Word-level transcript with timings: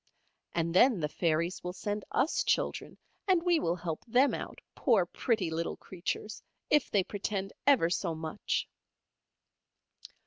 And 0.55 0.73
then 0.73 0.99
the 0.99 1.07
fairies 1.07 1.63
will 1.63 1.73
send 1.73 2.05
us 2.09 2.43
children, 2.43 2.97
and 3.27 3.43
we 3.43 3.59
will 3.59 3.75
help 3.75 4.03
them 4.07 4.33
out, 4.33 4.57
poor 4.73 5.05
pretty 5.05 5.51
little 5.51 5.77
creatures, 5.77 6.41
if 6.71 6.89
they 6.89 7.03
pretend 7.03 7.53
ever 7.67 7.91
so 7.91 8.15
much." 8.15 8.67